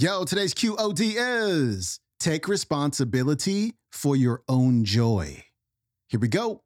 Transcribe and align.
Yo, 0.00 0.22
today's 0.22 0.54
QOD 0.54 1.14
is 1.16 1.98
take 2.20 2.46
responsibility 2.46 3.74
for 3.90 4.14
your 4.14 4.42
own 4.48 4.84
joy. 4.84 5.42
Here 6.06 6.20
we 6.20 6.28
go. 6.28 6.60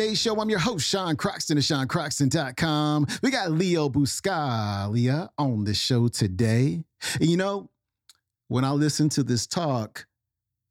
Day 0.00 0.14
Show. 0.14 0.40
I'm 0.40 0.48
your 0.48 0.60
host, 0.60 0.86
Sean 0.88 1.14
Croxton 1.14 1.58
of 1.58 1.62
SeanCroxton.com. 1.62 3.06
We 3.22 3.30
got 3.30 3.50
Leo 3.50 3.90
Buscaglia 3.90 5.28
on 5.36 5.64
the 5.64 5.74
show 5.74 6.08
today. 6.08 6.82
And 7.20 7.28
you 7.28 7.36
know, 7.36 7.68
when 8.48 8.64
I 8.64 8.70
listened 8.70 9.12
to 9.12 9.22
this 9.22 9.46
talk, 9.46 10.06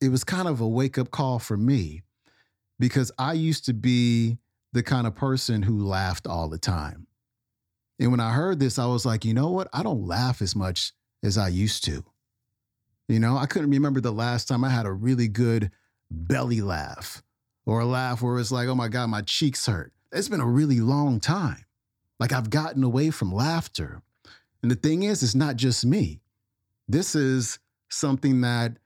it 0.02 0.10
was 0.10 0.24
kind 0.24 0.48
of 0.48 0.62
a 0.62 0.68
wake 0.68 0.98
up 0.98 1.12
call 1.12 1.38
for 1.38 1.56
me 1.56 2.02
because 2.80 3.12
I 3.20 3.34
used 3.34 3.66
to 3.66 3.74
be 3.74 4.40
the 4.74 4.82
kind 4.82 5.06
of 5.06 5.14
person 5.14 5.62
who 5.62 5.86
laughed 5.86 6.26
all 6.26 6.50
the 6.50 6.58
time. 6.58 7.06
And 8.00 8.10
when 8.10 8.20
I 8.20 8.32
heard 8.32 8.60
this, 8.60 8.80
I 8.80 8.88
was 8.88 9.06
like, 9.06 9.26
you 9.26 9.36
know 9.36 9.52
what? 9.52 9.68
I 9.72 9.84
don't 9.84 10.08
laugh 10.08 10.42
as 10.42 10.56
much 10.56 10.92
as 11.22 11.38
I 11.38 11.50
used 11.50 11.84
to. 11.86 12.04
You 13.08 13.20
know, 13.20 13.38
I 13.38 13.46
couldn't 13.46 13.70
remember 13.70 14.02
the 14.02 14.12
last 14.12 14.48
time 14.48 14.64
I 14.64 14.72
had 14.72 14.88
a 14.88 14.92
really 14.92 15.28
good 15.28 15.70
belly 16.10 16.62
laugh 16.62 17.22
or 17.70 17.82
a 17.82 17.86
laugh 17.86 18.24
where 18.24 18.40
it's 18.40 18.52
like, 18.52 18.68
oh 18.68 18.74
my 18.74 18.88
God, 18.88 19.12
my 19.12 19.22
cheeks 19.22 19.68
hurt. 19.68 19.94
It's 20.12 20.28
been 20.28 20.42
a 20.42 20.46
really 20.46 20.80
long 20.80 21.20
time. 21.20 21.66
Like 22.20 22.34
I've 22.34 22.50
gotten 22.50 22.84
away 22.84 23.12
from 23.12 23.32
laughter. 23.32 24.02
And 24.64 24.72
the 24.72 24.76
thing 24.76 25.04
is, 25.04 25.22
it's 25.22 25.36
not 25.36 25.56
just 25.56 25.86
me. 25.86 26.20
This 26.88 27.14
is 27.14 27.60
something 27.88 28.42
that, 28.42 28.78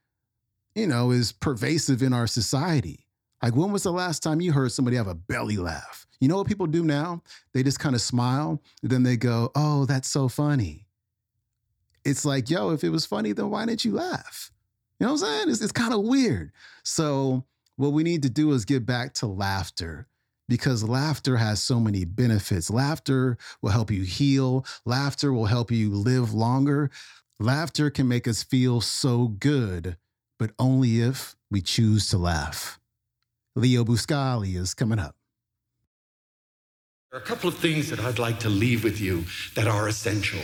you 0.75 0.85
know, 0.85 1.11
is 1.11 1.31
pervasive 1.31 2.01
in 2.03 2.11
our 2.11 2.27
society. 2.27 3.05
Like, 3.41 3.55
when 3.55 3.71
was 3.71 3.83
the 3.83 3.91
last 3.91 4.21
time 4.21 4.41
you 4.41 4.51
heard 4.51 4.73
somebody 4.73 4.97
have 4.97 5.07
a 5.07 5.15
belly 5.15 5.57
laugh? 5.57 6.05
You 6.19 6.27
know 6.27 6.35
what 6.37 6.47
people 6.47 6.67
do 6.67 6.83
now? 6.83 7.23
They 7.53 7.63
just 7.63 7.79
kind 7.79 7.95
of 7.95 8.01
smile, 8.01 8.61
then 8.81 9.03
they 9.03 9.15
go, 9.15 9.49
oh, 9.55 9.85
that's 9.85 10.09
so 10.09 10.27
funny. 10.27 10.87
It's 12.03 12.25
like, 12.25 12.49
yo, 12.49 12.71
if 12.71 12.83
it 12.83 12.89
was 12.89 13.05
funny, 13.05 13.31
then 13.31 13.49
why 13.49 13.65
didn't 13.65 13.85
you 13.85 13.93
laugh? 13.93 14.51
You 14.99 15.05
know 15.05 15.13
what 15.13 15.23
I'm 15.23 15.27
saying? 15.27 15.49
It's, 15.49 15.61
it's 15.61 15.71
kind 15.71 15.93
of 15.93 16.01
weird. 16.01 16.51
So, 16.83 17.45
what 17.75 17.93
we 17.93 18.03
need 18.03 18.23
to 18.23 18.29
do 18.29 18.51
is 18.51 18.65
get 18.65 18.85
back 18.85 19.13
to 19.15 19.27
laughter 19.27 20.07
because 20.47 20.83
laughter 20.83 21.37
has 21.37 21.61
so 21.61 21.79
many 21.79 22.05
benefits. 22.05 22.69
Laughter 22.69 23.37
will 23.61 23.71
help 23.71 23.89
you 23.89 24.03
heal, 24.03 24.65
laughter 24.85 25.33
will 25.33 25.45
help 25.45 25.71
you 25.71 25.89
live 25.89 26.33
longer. 26.33 26.91
Laughter 27.39 27.89
can 27.89 28.07
make 28.07 28.27
us 28.27 28.43
feel 28.43 28.81
so 28.81 29.27
good, 29.27 29.97
but 30.37 30.51
only 30.59 30.99
if 30.99 31.35
we 31.49 31.61
choose 31.61 32.07
to 32.09 32.17
laugh. 32.17 32.79
Leo 33.55 33.83
Buscaglia 33.83 34.57
is 34.57 34.73
coming 34.73 34.99
up. 34.99 35.15
There 37.11 37.19
are 37.19 37.23
a 37.23 37.25
couple 37.25 37.47
of 37.47 37.57
things 37.57 37.89
that 37.91 37.99
I'd 37.99 38.17
like 38.17 38.39
to 38.39 38.49
leave 38.49 38.83
with 38.83 38.99
you 38.99 39.25
that 39.55 39.67
are 39.67 39.87
essential. 39.87 40.39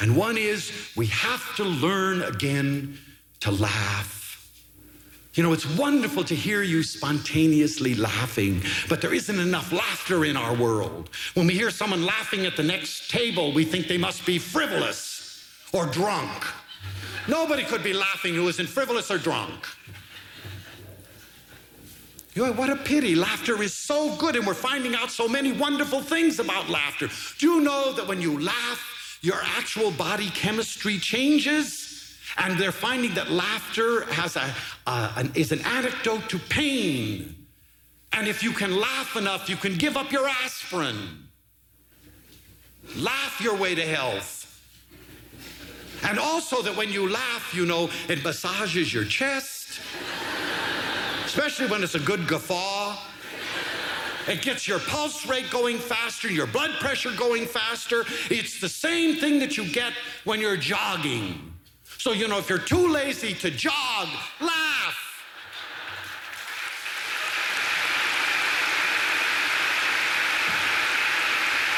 And 0.00 0.16
one 0.16 0.38
is 0.38 0.72
we 0.96 1.06
have 1.06 1.54
to 1.56 1.64
learn 1.64 2.22
again 2.22 2.98
to 3.40 3.50
laugh 3.50 4.23
you 5.34 5.42
know, 5.42 5.52
it's 5.52 5.66
wonderful 5.76 6.22
to 6.24 6.34
hear 6.34 6.62
you 6.62 6.82
spontaneously 6.82 7.94
laughing, 7.94 8.62
but 8.88 9.00
there 9.00 9.12
isn't 9.12 9.38
enough 9.38 9.72
laughter 9.72 10.24
in 10.24 10.36
our 10.36 10.54
world. 10.54 11.10
When 11.34 11.46
we 11.48 11.54
hear 11.54 11.70
someone 11.70 12.04
laughing 12.04 12.46
at 12.46 12.56
the 12.56 12.62
next 12.62 13.10
table, 13.10 13.52
we 13.52 13.64
think 13.64 13.88
they 13.88 13.98
must 13.98 14.24
be 14.24 14.38
frivolous 14.38 15.44
or 15.72 15.86
drunk. 15.86 16.44
Nobody 17.26 17.64
could 17.64 17.82
be 17.82 17.92
laughing 17.92 18.34
who 18.34 18.46
isn't 18.48 18.68
frivolous 18.68 19.10
or 19.10 19.18
drunk. 19.18 19.66
You 22.34 22.46
know, 22.46 22.52
what 22.52 22.70
a 22.70 22.76
pity. 22.76 23.14
Laughter 23.14 23.60
is 23.62 23.72
so 23.74 24.16
good, 24.16 24.36
and 24.36 24.46
we're 24.46 24.54
finding 24.54 24.94
out 24.94 25.10
so 25.10 25.28
many 25.28 25.52
wonderful 25.52 26.00
things 26.00 26.38
about 26.38 26.68
laughter. 26.68 27.08
Do 27.38 27.46
you 27.46 27.60
know 27.60 27.92
that 27.92 28.06
when 28.06 28.20
you 28.20 28.40
laugh, 28.40 29.18
your 29.22 29.40
actual 29.42 29.90
body 29.92 30.30
chemistry 30.30 30.98
changes? 30.98 31.93
And 32.36 32.58
they're 32.58 32.72
finding 32.72 33.14
that 33.14 33.30
laughter 33.30 34.04
has 34.06 34.36
a, 34.36 34.54
uh, 34.86 35.12
an, 35.16 35.32
is 35.34 35.52
an 35.52 35.60
antidote 35.60 36.28
to 36.30 36.38
pain. 36.38 37.46
And 38.12 38.28
if 38.28 38.42
you 38.42 38.52
can 38.52 38.76
laugh 38.76 39.16
enough, 39.16 39.48
you 39.48 39.56
can 39.56 39.76
give 39.76 39.96
up 39.96 40.12
your 40.12 40.28
aspirin. 40.28 41.28
Laugh 42.96 43.40
your 43.40 43.56
way 43.56 43.74
to 43.74 43.82
health. 43.82 44.44
And 46.04 46.18
also, 46.18 46.60
that 46.62 46.76
when 46.76 46.92
you 46.92 47.08
laugh, 47.08 47.54
you 47.54 47.64
know, 47.64 47.88
it 48.08 48.22
massages 48.22 48.92
your 48.92 49.04
chest, 49.04 49.80
especially 51.24 51.66
when 51.66 51.82
it's 51.82 51.94
a 51.94 52.00
good 52.00 52.28
guffaw. 52.28 52.96
It 54.28 54.42
gets 54.42 54.68
your 54.68 54.80
pulse 54.80 55.26
rate 55.26 55.50
going 55.50 55.78
faster, 55.78 56.30
your 56.30 56.46
blood 56.46 56.72
pressure 56.80 57.12
going 57.16 57.46
faster. 57.46 58.04
It's 58.30 58.60
the 58.60 58.68
same 58.68 59.16
thing 59.16 59.38
that 59.38 59.56
you 59.56 59.66
get 59.66 59.92
when 60.24 60.40
you're 60.40 60.56
jogging. 60.56 61.53
So, 61.98 62.12
you 62.12 62.28
know, 62.28 62.38
if 62.38 62.48
you're 62.48 62.58
too 62.58 62.88
lazy 62.88 63.34
to 63.34 63.50
jog, 63.50 64.08
laugh. 64.40 65.04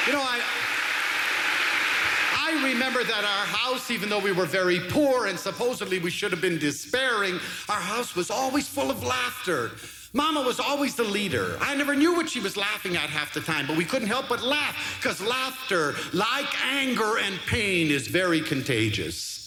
You 0.07 0.13
know, 0.13 0.21
I, 0.21 0.41
I 2.37 2.65
remember 2.65 3.03
that 3.03 3.25
our 3.25 3.47
house, 3.47 3.91
even 3.91 4.09
though 4.09 4.21
we 4.21 4.31
were 4.31 4.47
very 4.47 4.79
poor 4.79 5.27
and 5.27 5.37
supposedly 5.37 5.99
we 5.99 6.11
should 6.11 6.31
have 6.31 6.41
been 6.41 6.59
despairing, 6.59 7.41
our 7.69 7.81
house 7.81 8.15
was 8.15 8.31
always 8.31 8.69
full 8.69 8.91
of 8.91 9.03
laughter. 9.03 9.73
Mama 10.13 10.41
was 10.43 10.61
always 10.61 10.95
the 10.95 11.05
leader. 11.05 11.59
I 11.61 11.75
never 11.75 11.95
knew 11.95 12.15
what 12.15 12.31
she 12.31 12.41
was 12.41 12.57
laughing 12.57 12.97
at 12.97 13.11
half 13.11 13.35
the 13.35 13.41
time, 13.41 13.67
but 13.67 13.77
we 13.77 13.85
couldn't 13.85 14.09
help 14.09 14.29
but 14.29 14.43
laugh 14.43 14.97
because 14.99 15.21
laughter, 15.21 15.95
like 16.13 16.47
anger 16.65 17.19
and 17.19 17.39
pain, 17.47 17.91
is 17.91 18.07
very 18.07 18.41
contagious. 18.41 19.46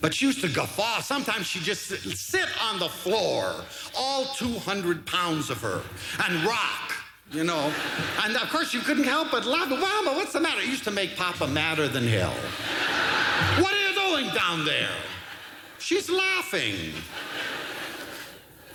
But 0.00 0.14
she 0.14 0.26
used 0.26 0.40
to 0.40 0.48
guffaw. 0.48 1.00
Sometimes 1.00 1.46
she'd 1.46 1.62
just 1.62 1.88
sit 2.16 2.48
on 2.62 2.78
the 2.78 2.88
floor, 2.88 3.54
all 3.96 4.24
200 4.36 5.04
pounds 5.04 5.50
of 5.50 5.60
her, 5.60 5.82
and 6.26 6.42
rock, 6.44 6.94
you 7.32 7.44
know. 7.44 7.72
And 8.22 8.34
of 8.36 8.48
course, 8.48 8.72
you 8.72 8.80
couldn't 8.80 9.04
help 9.04 9.30
but 9.30 9.44
laugh. 9.44 9.68
Mama, 9.68 10.16
what's 10.16 10.32
the 10.32 10.40
matter? 10.40 10.60
It 10.60 10.68
used 10.68 10.84
to 10.84 10.90
make 10.90 11.16
Papa 11.16 11.46
madder 11.46 11.86
than 11.86 12.06
hell. 12.06 12.34
what 13.62 13.74
are 13.74 13.88
you 13.88 13.94
doing 13.94 14.34
down 14.34 14.64
there? 14.64 14.88
She's 15.78 16.08
laughing. 16.08 16.94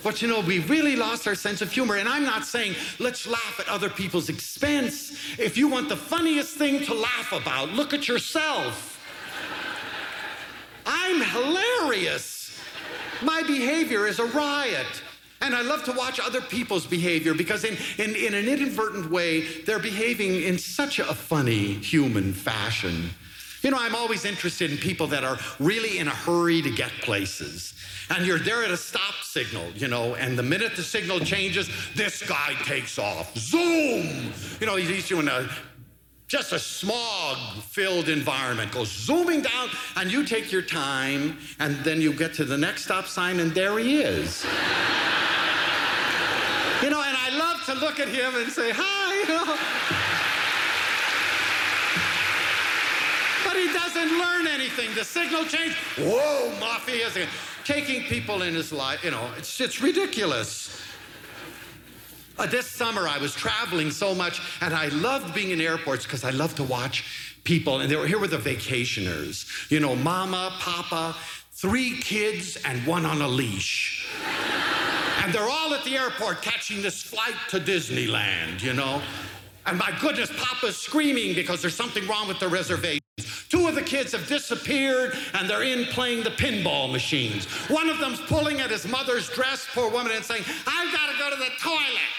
But 0.03 0.21
you 0.21 0.27
know, 0.27 0.41
we 0.41 0.59
really 0.59 0.95
lost 0.95 1.27
our 1.27 1.33
sense 1.33 1.63
of 1.63 1.71
humor. 1.71 1.95
And 1.95 2.07
I'm 2.07 2.23
not 2.23 2.45
saying 2.45 2.75
let's 2.99 3.25
laugh 3.25 3.59
at 3.59 3.67
other 3.67 3.89
people's 3.89 4.29
expense. 4.29 5.17
If 5.39 5.57
you 5.57 5.67
want 5.67 5.89
the 5.89 5.97
funniest 5.97 6.55
thing 6.55 6.85
to 6.85 6.93
laugh 6.93 7.33
about, 7.33 7.69
look 7.69 7.91
at 7.91 8.07
yourself. 8.07 8.94
I'm 11.05 11.21
hilarious. 11.21 12.59
My 13.21 13.43
behavior 13.43 14.07
is 14.07 14.17
a 14.17 14.25
riot. 14.25 15.03
And 15.39 15.53
I 15.53 15.61
love 15.61 15.83
to 15.83 15.91
watch 15.91 16.19
other 16.19 16.41
people's 16.41 16.87
behavior 16.87 17.35
because, 17.35 17.63
in, 17.63 17.77
in, 17.99 18.15
in 18.15 18.33
an 18.33 18.47
inadvertent 18.47 19.11
way, 19.11 19.61
they're 19.61 19.77
behaving 19.77 20.41
in 20.41 20.57
such 20.57 20.97
a 20.97 21.13
funny 21.13 21.73
human 21.73 22.33
fashion. 22.33 23.11
You 23.61 23.69
know, 23.69 23.77
I'm 23.79 23.93
always 23.93 24.25
interested 24.25 24.71
in 24.71 24.77
people 24.77 25.05
that 25.07 25.23
are 25.23 25.37
really 25.59 25.99
in 25.99 26.07
a 26.07 26.11
hurry 26.11 26.63
to 26.63 26.71
get 26.71 26.89
places. 27.01 27.75
And 28.09 28.25
you're 28.25 28.39
there 28.39 28.63
at 28.63 28.71
a 28.71 28.77
stop 28.77 29.15
signal, 29.21 29.69
you 29.75 29.87
know, 29.87 30.15
and 30.15 30.37
the 30.37 30.43
minute 30.43 30.75
the 30.75 30.83
signal 30.83 31.19
changes, 31.19 31.69
this 31.95 32.27
guy 32.27 32.55
takes 32.63 32.97
off. 32.97 33.35
Zoom! 33.37 34.31
You 34.59 34.65
know, 34.65 34.75
he's 34.75 35.07
doing 35.07 35.27
a 35.27 35.47
just 36.27 36.53
a 36.53 36.59
smog 36.59 37.37
filled 37.61 38.09
environment 38.09 38.71
goes 38.71 38.89
zooming 38.89 39.41
down, 39.41 39.69
and 39.95 40.11
you 40.11 40.25
take 40.25 40.51
your 40.51 40.63
time, 40.63 41.37
and 41.59 41.75
then 41.77 42.01
you 42.01 42.11
get 42.13 42.33
to 42.33 42.45
the 42.45 42.57
next 42.57 42.85
stop 42.85 43.05
sign, 43.05 43.39
and 43.39 43.51
there 43.51 43.77
he 43.77 44.01
is. 44.01 44.43
you 46.81 46.89
know, 46.89 47.01
and 47.01 47.15
I 47.15 47.37
love 47.37 47.63
to 47.65 47.73
look 47.75 47.99
at 47.99 48.07
him 48.07 48.35
and 48.35 48.51
say, 48.51 48.71
Hi, 48.73 49.21
you 49.21 49.27
know. 49.27 49.57
But 53.45 53.55
he 53.55 53.71
doesn't 53.71 54.17
learn 54.17 54.47
anything. 54.47 54.95
The 54.95 55.03
signal 55.03 55.45
changed. 55.45 55.77
Whoa, 55.97 56.51
mafia 56.59 57.07
is 57.07 57.17
taking 57.63 58.01
people 58.03 58.41
in 58.41 58.55
his 58.55 58.73
life. 58.73 59.03
You 59.03 59.11
know, 59.11 59.29
it's, 59.37 59.61
it's 59.61 59.79
ridiculous. 59.79 60.81
Uh, 62.37 62.45
this 62.45 62.67
summer, 62.67 63.07
I 63.07 63.17
was 63.17 63.33
traveling 63.33 63.91
so 63.91 64.13
much, 64.13 64.41
and 64.61 64.73
I 64.73 64.89
loved 64.89 65.33
being 65.33 65.51
in 65.51 65.61
airports 65.61 66.03
because 66.05 66.23
I 66.25 66.31
love 66.31 66.53
to 66.55 66.63
watch 66.63 67.05
people. 67.45 67.79
And 67.79 67.89
they 67.89 67.95
were 67.95 68.07
here 68.07 68.19
with 68.19 68.31
the 68.31 68.37
vacationers, 68.37 69.71
you 69.71 69.79
know, 69.79 69.95
mama, 69.95 70.53
papa. 70.59 71.15
three 71.53 71.97
kids 72.01 72.57
and 72.65 72.85
one 72.85 73.05
on 73.05 73.21
a 73.21 73.27
leash. 73.27 74.05
and 75.23 75.33
they're 75.33 75.49
all 75.49 75.73
at 75.73 75.83
the 75.85 75.95
airport 75.97 76.41
catching 76.41 76.81
this 76.81 77.01
flight 77.01 77.35
to 77.49 77.59
Disneyland, 77.59 78.61
you 78.61 78.73
know? 78.73 79.01
And 79.65 79.77
my 79.77 79.97
goodness, 80.01 80.29
Papa's 80.37 80.75
screaming 80.77 81.33
because 81.33 81.61
there's 81.61 81.73
something 81.75 82.05
wrong 82.07 82.27
with 82.27 82.39
the 82.39 82.47
reservation. 82.49 83.01
Two 83.49 83.67
of 83.67 83.75
the 83.75 83.81
kids 83.81 84.11
have 84.11 84.27
disappeared 84.27 85.17
and 85.33 85.49
they're 85.49 85.63
in 85.63 85.85
playing 85.85 86.23
the 86.23 86.31
pinball 86.31 86.91
machines. 86.91 87.45
One 87.69 87.89
of 87.89 87.99
them's 87.99 88.19
pulling 88.21 88.59
at 88.59 88.69
his 88.69 88.85
mother's 88.85 89.29
dress, 89.29 89.65
poor 89.73 89.89
woman, 89.89 90.11
and 90.11 90.23
saying, 90.25 90.43
I've 90.67 90.93
got 90.93 91.11
to 91.11 91.17
go 91.17 91.29
to 91.29 91.37
the 91.37 91.49
toilet. 91.61 92.11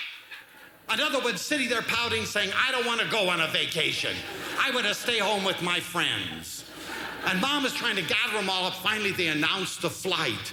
Another 0.89 1.19
one's 1.21 1.41
sitting 1.41 1.69
there 1.69 1.83
pouting, 1.83 2.25
saying, 2.25 2.51
I 2.57 2.71
don't 2.71 2.87
want 2.87 3.01
to 3.01 3.09
go 3.09 3.29
on 3.29 3.41
a 3.41 3.49
vacation. 3.49 4.15
I 4.61 4.71
want 4.71 4.87
to 4.87 4.95
stay 4.95 5.19
home 5.19 5.45
with 5.45 5.61
my 5.61 5.81
friends. 5.81 6.65
And 7.27 7.41
mom 7.41 7.67
is 7.67 7.73
trying 7.73 7.97
to 7.97 8.03
gather 8.03 8.35
them 8.35 8.49
all 8.49 8.67
up. 8.67 8.75
Finally, 8.75 9.13
they 9.13 9.27
announce 9.29 9.79
the 9.79 9.91
flight. 9.91 10.53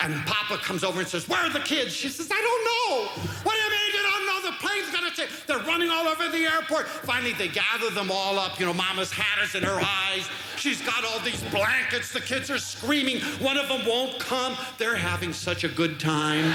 And 0.00 0.14
Papa 0.26 0.62
comes 0.62 0.84
over 0.84 1.00
and 1.00 1.08
says, 1.08 1.28
Where 1.28 1.40
are 1.40 1.50
the 1.50 1.60
kids? 1.60 1.92
She 1.92 2.08
says, 2.08 2.28
I 2.30 2.40
don't 2.40 2.64
know. 2.64 3.22
What 3.42 3.54
do 3.54 3.60
you 3.60 3.70
mean 3.70 3.94
you 3.94 4.02
don't 4.02 4.26
know? 4.26 4.50
The 4.50 4.56
plane's 4.58 4.90
gonna 4.92 5.10
take. 5.14 5.46
They're 5.46 5.58
running 5.58 5.90
all 5.90 6.06
over 6.06 6.28
the 6.28 6.44
airport. 6.44 6.86
Finally, 6.86 7.32
they 7.32 7.48
gather 7.48 7.90
them 7.90 8.10
all 8.10 8.38
up. 8.38 8.60
You 8.60 8.66
know, 8.66 8.74
Mama's 8.74 9.12
hat 9.12 9.42
is 9.42 9.54
in 9.54 9.64
her 9.64 9.80
eyes. 9.80 10.28
She's 10.56 10.80
got 10.82 11.04
all 11.04 11.18
these 11.20 11.42
blankets. 11.50 12.12
The 12.12 12.20
kids 12.20 12.50
are 12.50 12.58
screaming. 12.58 13.20
One 13.40 13.56
of 13.56 13.68
them 13.68 13.84
won't 13.86 14.18
come. 14.20 14.56
They're 14.76 14.96
having 14.96 15.32
such 15.32 15.64
a 15.64 15.68
good 15.68 15.98
time. 15.98 16.54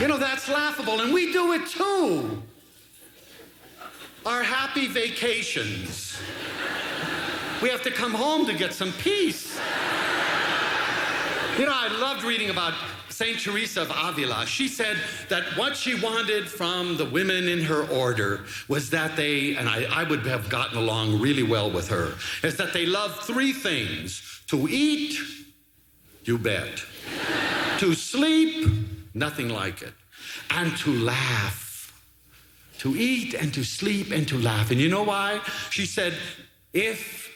You 0.00 0.06
know, 0.06 0.16
that's 0.16 0.48
laughable, 0.78 1.00
and 1.00 1.12
we 1.12 1.32
do 1.32 1.52
it 1.52 1.66
too. 1.66 2.42
Our 4.26 4.42
happy 4.42 4.86
vacations. 4.86 6.20
We 7.62 7.68
have 7.70 7.82
to 7.82 7.90
come 7.90 8.12
home 8.12 8.46
to 8.46 8.54
get 8.54 8.72
some 8.72 8.92
peace. 8.94 9.58
You 11.58 11.66
know, 11.66 11.72
I 11.74 11.88
loved 12.00 12.22
reading 12.22 12.50
about 12.50 12.74
St. 13.08 13.40
Teresa 13.40 13.82
of 13.82 13.90
Avila. 13.90 14.46
She 14.46 14.68
said 14.68 14.96
that 15.28 15.42
what 15.56 15.76
she 15.76 16.00
wanted 16.00 16.48
from 16.48 16.96
the 16.96 17.04
women 17.04 17.48
in 17.48 17.62
her 17.62 17.84
order 17.88 18.44
was 18.68 18.90
that 18.90 19.16
they, 19.16 19.56
and 19.56 19.68
I, 19.68 19.84
I 19.90 20.04
would 20.04 20.24
have 20.26 20.48
gotten 20.48 20.78
along 20.78 21.18
really 21.20 21.42
well 21.42 21.70
with 21.70 21.88
her, 21.88 22.14
is 22.44 22.56
that 22.58 22.72
they 22.72 22.86
loved 22.86 23.22
three 23.22 23.52
things 23.52 24.42
to 24.48 24.68
eat, 24.68 25.18
you 26.24 26.38
bet, 26.38 26.84
to 27.78 27.94
sleep, 27.94 28.68
nothing 29.14 29.48
like 29.48 29.82
it, 29.82 29.94
and 30.50 30.76
to 30.78 30.92
laugh. 30.92 31.92
To 32.78 32.96
eat 32.96 33.34
and 33.34 33.52
to 33.54 33.64
sleep 33.64 34.12
and 34.12 34.26
to 34.28 34.38
laugh. 34.38 34.70
And 34.70 34.80
you 34.80 34.88
know 34.88 35.02
why? 35.02 35.40
She 35.70 35.84
said, 35.84 36.14
if 36.72 37.30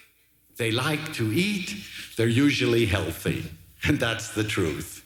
they 0.56 0.70
like 0.70 1.12
to 1.14 1.32
eat, 1.32 1.75
they're 2.17 2.29
usually 2.29 2.87
healthy. 2.87 3.50
And 3.84 3.99
that's 3.99 4.31
the 4.31 4.44
truth. 4.44 5.05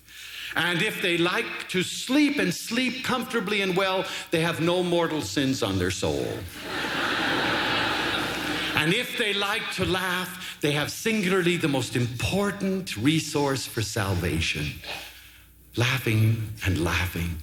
And 0.54 0.82
if 0.82 1.02
they 1.02 1.18
like 1.18 1.68
to 1.68 1.82
sleep 1.82 2.38
and 2.38 2.52
sleep 2.52 3.04
comfortably 3.04 3.60
and 3.60 3.76
well, 3.76 4.04
they 4.30 4.40
have 4.40 4.60
no 4.60 4.82
mortal 4.82 5.20
sins 5.20 5.62
on 5.62 5.78
their 5.78 5.90
soul. 5.90 6.26
and 8.74 8.92
if 8.92 9.16
they 9.18 9.34
like 9.34 9.70
to 9.74 9.84
laugh, 9.84 10.58
they 10.60 10.72
have 10.72 10.90
singularly 10.90 11.56
the 11.56 11.68
most 11.68 11.94
important 11.94 12.96
resource 12.96 13.66
for 13.66 13.82
salvation 13.82 14.66
laughing 15.76 16.48
and 16.64 16.82
laughing. 16.82 17.36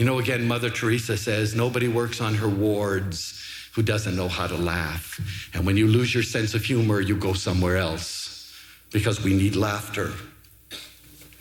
You 0.00 0.06
know, 0.06 0.18
again, 0.18 0.48
Mother 0.48 0.70
Teresa 0.70 1.14
says 1.18 1.54
nobody 1.54 1.86
works 1.86 2.22
on 2.22 2.34
her 2.36 2.48
wards 2.48 3.38
who 3.74 3.82
doesn't 3.82 4.16
know 4.16 4.28
how 4.28 4.46
to 4.46 4.56
laugh. 4.56 5.20
And 5.52 5.66
when 5.66 5.76
you 5.76 5.86
lose 5.88 6.14
your 6.14 6.22
sense 6.22 6.54
of 6.54 6.64
humor, 6.64 7.02
you 7.02 7.14
go 7.14 7.34
somewhere 7.34 7.76
else 7.76 8.50
because 8.92 9.22
we 9.22 9.34
need 9.34 9.56
laughter. 9.56 10.10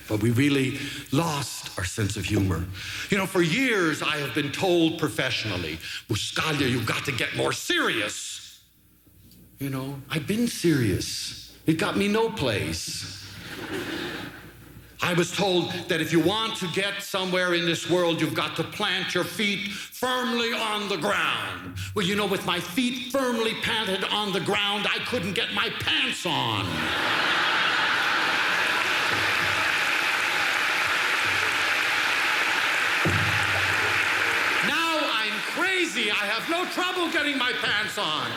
But 0.09 0.21
we 0.21 0.31
really 0.31 0.77
lost 1.13 1.77
our 1.77 1.85
sense 1.85 2.17
of 2.17 2.25
humor. 2.25 2.65
You 3.09 3.17
know, 3.17 3.25
for 3.25 3.41
years 3.41 4.01
I 4.01 4.17
have 4.17 4.35
been 4.35 4.51
told 4.51 4.99
professionally, 4.99 5.79
Buscaglia, 6.09 6.69
you've 6.69 6.85
got 6.85 7.05
to 7.05 7.13
get 7.13 7.37
more 7.37 7.53
serious. 7.53 8.59
You 9.59 9.69
know, 9.69 10.01
I've 10.09 10.27
been 10.27 10.49
serious. 10.49 11.55
It 11.65 11.77
got 11.77 11.95
me 11.95 12.09
no 12.09 12.29
place. 12.29 13.25
I 15.09 15.13
was 15.13 15.31
told 15.31 15.71
that 15.87 16.01
if 16.01 16.11
you 16.11 16.19
want 16.19 16.55
to 16.57 16.67
get 16.67 17.01
somewhere 17.01 17.55
in 17.55 17.65
this 17.65 17.89
world, 17.89 18.21
you've 18.21 18.35
got 18.35 18.55
to 18.57 18.63
plant 18.63 19.15
your 19.15 19.23
feet 19.23 19.71
firmly 19.71 20.53
on 20.53 20.87
the 20.87 20.97
ground. 20.97 21.77
Well, 21.95 22.05
you 22.05 22.15
know, 22.15 22.27
with 22.27 22.45
my 22.45 22.59
feet 22.59 23.11
firmly 23.11 23.55
planted 23.63 24.03
on 24.03 24.33
the 24.33 24.39
ground, 24.39 24.85
I 24.87 24.99
couldn't 25.05 25.33
get 25.33 25.51
my 25.51 25.71
pants 25.79 26.27
on. 26.27 26.63
now 34.67 34.99
I'm 35.11 35.33
crazy. 35.57 36.11
I 36.11 36.27
have 36.27 36.47
no 36.51 36.65
trouble 36.65 37.11
getting 37.11 37.39
my 37.39 37.53
pants 37.53 37.97
on. 37.97 38.29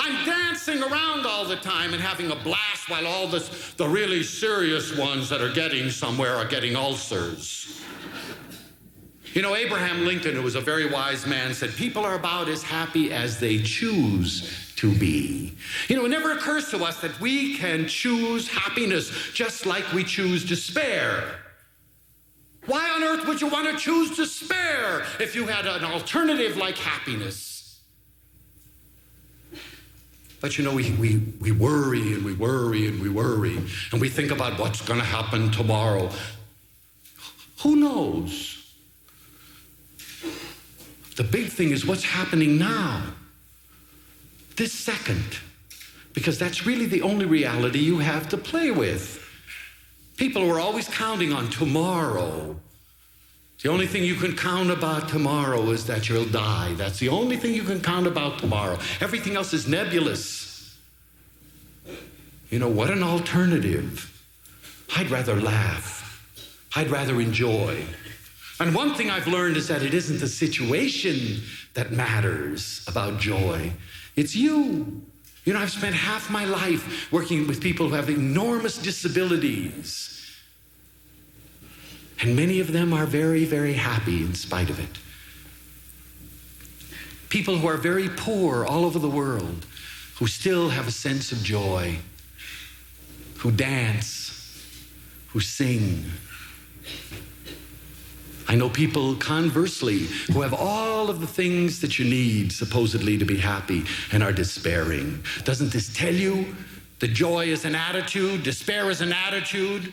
I'm 0.00 0.24
dancing 0.24 0.82
around 0.82 1.26
all 1.26 1.44
the 1.44 1.56
time 1.56 1.92
and 1.92 2.02
having 2.02 2.30
a 2.30 2.36
blast 2.36 2.73
while 2.88 3.06
all 3.06 3.26
this, 3.26 3.74
the 3.74 3.88
really 3.88 4.22
serious 4.22 4.96
ones 4.96 5.28
that 5.28 5.40
are 5.40 5.52
getting 5.52 5.90
somewhere 5.90 6.34
are 6.34 6.44
getting 6.44 6.76
ulcers. 6.76 7.82
You 9.32 9.42
know, 9.42 9.56
Abraham 9.56 10.04
Lincoln, 10.04 10.36
who 10.36 10.42
was 10.42 10.54
a 10.54 10.60
very 10.60 10.88
wise 10.88 11.26
man, 11.26 11.54
said, 11.54 11.74
People 11.74 12.04
are 12.04 12.14
about 12.14 12.48
as 12.48 12.62
happy 12.62 13.12
as 13.12 13.40
they 13.40 13.58
choose 13.58 14.72
to 14.76 14.96
be. 14.96 15.56
You 15.88 15.96
know, 15.96 16.04
it 16.04 16.10
never 16.10 16.32
occurs 16.32 16.70
to 16.70 16.84
us 16.84 17.00
that 17.00 17.18
we 17.20 17.56
can 17.56 17.88
choose 17.88 18.48
happiness 18.48 19.10
just 19.32 19.66
like 19.66 19.92
we 19.92 20.04
choose 20.04 20.44
despair. 20.44 21.40
Why 22.66 22.88
on 22.90 23.02
earth 23.02 23.26
would 23.26 23.40
you 23.40 23.48
want 23.48 23.68
to 23.70 23.76
choose 23.76 24.16
despair 24.16 25.04
if 25.20 25.34
you 25.34 25.46
had 25.46 25.66
an 25.66 25.84
alternative 25.84 26.56
like 26.56 26.78
happiness? 26.78 27.53
But 30.44 30.58
you 30.58 30.64
know, 30.64 30.74
we, 30.74 30.90
we, 31.00 31.16
we 31.40 31.52
worry 31.52 32.12
and 32.12 32.22
we 32.22 32.34
worry 32.34 32.86
and 32.86 33.00
we 33.00 33.08
worry, 33.08 33.56
and 33.92 33.98
we 33.98 34.10
think 34.10 34.30
about 34.30 34.60
what's 34.60 34.82
going 34.82 35.00
to 35.00 35.06
happen 35.06 35.50
tomorrow. 35.50 36.10
Who 37.62 37.76
knows? 37.76 38.70
The 41.16 41.24
big 41.24 41.46
thing 41.46 41.70
is 41.70 41.86
what's 41.86 42.04
happening 42.04 42.58
now, 42.58 43.04
this 44.56 44.74
second, 44.74 45.38
because 46.12 46.38
that's 46.38 46.66
really 46.66 46.84
the 46.84 47.00
only 47.00 47.24
reality 47.24 47.78
you 47.78 48.00
have 48.00 48.28
to 48.28 48.36
play 48.36 48.70
with. 48.70 49.26
People 50.18 50.46
are 50.50 50.60
always 50.60 50.88
counting 50.88 51.32
on 51.32 51.48
tomorrow. 51.48 52.60
The 53.64 53.70
only 53.70 53.86
thing 53.86 54.04
you 54.04 54.16
can 54.16 54.36
count 54.36 54.70
about 54.70 55.08
tomorrow 55.08 55.70
is 55.70 55.86
that 55.86 56.06
you'll 56.06 56.26
die. 56.26 56.74
That's 56.74 56.98
the 56.98 57.08
only 57.08 57.38
thing 57.38 57.54
you 57.54 57.62
can 57.62 57.80
count 57.80 58.06
about 58.06 58.38
tomorrow. 58.38 58.78
Everything 59.00 59.36
else 59.36 59.54
is 59.54 59.66
nebulous. 59.66 60.76
You 62.50 62.58
know, 62.58 62.68
what 62.68 62.90
an 62.90 63.02
alternative. 63.02 64.12
I'd 64.94 65.10
rather 65.10 65.40
laugh, 65.40 66.22
I'd 66.76 66.90
rather 66.90 67.18
enjoy. 67.22 67.86
And 68.60 68.74
one 68.74 68.94
thing 68.96 69.08
I've 69.08 69.28
learned 69.28 69.56
is 69.56 69.66
that 69.68 69.82
it 69.82 69.94
isn't 69.94 70.20
the 70.20 70.28
situation 70.28 71.40
that 71.72 71.90
matters 71.90 72.84
about 72.86 73.18
joy, 73.18 73.72
it's 74.14 74.36
you. 74.36 75.06
You 75.46 75.54
know, 75.54 75.58
I've 75.58 75.72
spent 75.72 75.94
half 75.94 76.30
my 76.30 76.44
life 76.44 77.10
working 77.10 77.46
with 77.46 77.62
people 77.62 77.88
who 77.88 77.94
have 77.94 78.10
enormous 78.10 78.76
disabilities. 78.76 80.14
And 82.24 82.34
many 82.34 82.58
of 82.58 82.72
them 82.72 82.94
are 82.94 83.04
very, 83.04 83.44
very 83.44 83.74
happy 83.74 84.22
in 84.22 84.34
spite 84.34 84.70
of 84.70 84.80
it. 84.80 84.88
People 87.28 87.58
who 87.58 87.68
are 87.68 87.76
very 87.76 88.08
poor 88.08 88.64
all 88.64 88.86
over 88.86 88.98
the 88.98 89.10
world, 89.10 89.66
who 90.14 90.26
still 90.26 90.70
have 90.70 90.88
a 90.88 90.90
sense 90.90 91.32
of 91.32 91.42
joy, 91.42 91.98
who 93.36 93.50
dance, 93.50 94.64
who 95.28 95.40
sing. 95.40 96.06
I 98.48 98.54
know 98.54 98.70
people 98.70 99.16
conversely 99.16 100.06
who 100.32 100.40
have 100.40 100.54
all 100.54 101.10
of 101.10 101.20
the 101.20 101.26
things 101.26 101.78
that 101.82 101.98
you 101.98 102.06
need 102.06 102.52
supposedly 102.52 103.18
to 103.18 103.26
be 103.26 103.36
happy 103.36 103.84
and 104.12 104.22
are 104.22 104.32
despairing. 104.32 105.22
Doesn't 105.44 105.72
this 105.72 105.92
tell 105.92 106.14
you 106.14 106.56
that 107.00 107.08
joy 107.08 107.48
is 107.48 107.66
an 107.66 107.74
attitude, 107.74 108.44
despair 108.44 108.88
is 108.88 109.02
an 109.02 109.12
attitude? 109.12 109.92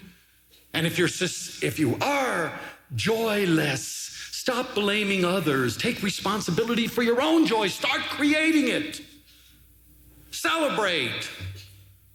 And 0.73 0.87
if 0.87 0.97
you're 0.97 1.07
if 1.07 1.79
you 1.79 1.97
are 2.01 2.53
joyless, 2.95 3.83
stop 4.31 4.73
blaming 4.73 5.25
others. 5.25 5.77
Take 5.77 6.01
responsibility 6.01 6.87
for 6.87 7.03
your 7.03 7.21
own 7.21 7.45
joy. 7.45 7.67
Start 7.67 8.01
creating 8.01 8.69
it. 8.69 9.01
Celebrate. 10.31 11.29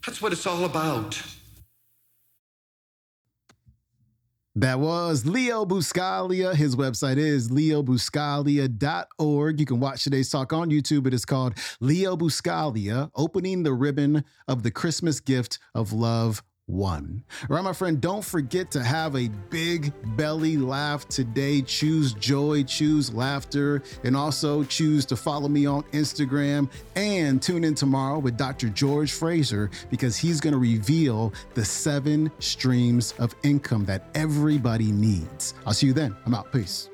That's 0.05 0.21
what 0.23 0.33
it's 0.33 0.47
all 0.47 0.65
about. 0.65 1.23
That 4.59 4.81
was 4.81 5.27
Leo 5.27 5.67
Buscaglia. 5.67 6.55
His 6.55 6.77
website 6.77 7.19
is 7.19 7.51
leobuscaglia.org. 7.51 9.61
You 9.61 9.67
can 9.67 9.81
watch 9.81 10.03
today's 10.03 10.31
talk 10.31 10.55
on 10.55 10.71
YouTube. 10.71 11.07
It 11.07 11.13
is 11.13 11.27
called 11.27 11.59
Leo 11.79 12.17
Buscaglia 12.17 13.11
Opening 13.15 13.65
the 13.65 13.75
Ribbon 13.75 14.25
of 14.49 14.63
the 14.63 14.71
Christmas 14.71 15.21
Gift 15.21 15.59
of 15.75 15.93
Love 15.93 16.43
one. 16.67 17.23
All 17.49 17.57
right, 17.57 17.63
my 17.63 17.73
friend, 17.73 18.01
don't 18.01 18.25
forget 18.25 18.71
to 18.73 18.83
have 18.83 19.17
a 19.17 19.29
big 19.51 19.93
belly 20.17 20.57
laugh 20.57 21.09
today. 21.09 21.63
Choose 21.63 22.13
joy, 22.15 22.65
choose 22.65 23.13
laughter, 23.15 23.83
and 24.05 24.17
also 24.17 24.65
choose 24.65 25.07
to 25.07 25.17
follow 25.17 25.49
me 25.49 25.67
on 25.67 25.83
Instagram 25.93 26.71
and 26.97 27.41
tune 27.41 27.65
in 27.65 27.75
tomorrow 27.75 28.19
with 28.19 28.37
Dr. 28.37 28.69
George 28.69 29.13
Fraser 29.13 29.71
because 29.91 30.17
he's 30.17 30.41
going 30.41 30.53
to 30.53 30.59
reveal 30.59 31.33
the 31.55 31.65
seven 31.65 32.31
streams 32.39 33.13
of 33.19 33.35
income 33.43 33.85
that 33.87 34.09
everybody 34.15 34.91
needs. 34.93 35.55
I'll 35.67 35.75
see 35.75 35.87
you 35.87 35.93
then. 35.93 36.17
I'm 36.27 36.35
out. 36.35 36.53
Peace. 36.53 36.89